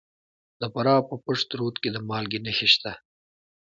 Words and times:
د 0.61 0.61
فراه 0.73 1.01
په 1.09 1.15
پشت 1.25 1.49
رود 1.59 1.75
کې 1.81 1.89
د 1.91 1.97
مالګې 2.09 2.39
نښې 2.45 2.67
شته. 2.73 2.91